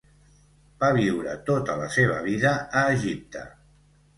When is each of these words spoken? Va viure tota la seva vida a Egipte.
Va 0.83 0.87
viure 0.95 1.35
tota 1.49 1.75
la 1.81 1.91
seva 1.99 2.17
vida 2.29 2.57
a 2.81 2.85
Egipte. 2.99 3.45